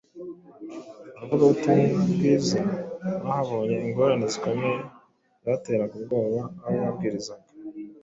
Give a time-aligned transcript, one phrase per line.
[1.19, 2.59] abavugabutumwa bwiza
[3.25, 4.77] bahabonye ingorane zikomeye
[5.45, 7.47] zateraga ubwoba abo babwirizaga